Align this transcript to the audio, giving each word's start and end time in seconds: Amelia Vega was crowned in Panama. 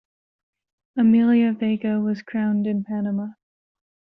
Amelia 0.97 1.53
Vega 1.53 1.99
was 1.99 2.23
crowned 2.23 2.65
in 2.65 2.83
Panama. 2.83 3.33